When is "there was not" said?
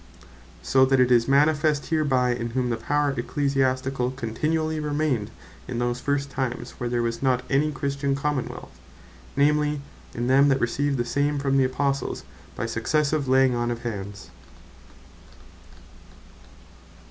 6.89-7.43